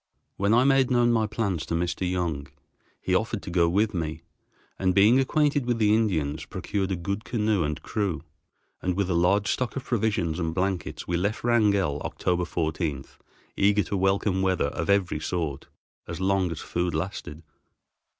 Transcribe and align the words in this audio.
When 0.35 0.51
I 0.51 0.63
made 0.63 0.89
known 0.89 1.11
my 1.11 1.27
plans 1.27 1.63
to 1.67 1.75
Mr. 1.75 2.09
Young, 2.09 2.47
he 2.99 3.13
offered 3.13 3.43
to 3.43 3.51
go 3.51 3.69
with 3.69 3.93
me, 3.93 4.23
and, 4.79 4.95
being 4.95 5.19
acquainted 5.19 5.67
with 5.67 5.77
the 5.77 5.93
Indians, 5.93 6.43
procured 6.45 6.89
a 6.91 6.95
good 6.95 7.23
canoe 7.23 7.63
and 7.63 7.79
crew, 7.83 8.23
and 8.81 8.95
with 8.97 9.11
a 9.11 9.13
large 9.13 9.51
stock 9.51 9.75
of 9.75 9.83
provisions 9.83 10.39
and 10.39 10.55
blankets, 10.55 11.07
we 11.07 11.17
left 11.17 11.43
Wrangell 11.43 12.01
October 12.03 12.45
14, 12.45 13.05
eager 13.55 13.83
to 13.83 13.95
welcome 13.95 14.41
weather 14.41 14.69
of 14.69 14.89
every 14.89 15.19
sort, 15.19 15.67
as 16.07 16.19
long 16.19 16.49
as 16.49 16.61
food 16.61 16.95
lasted. 16.95 17.43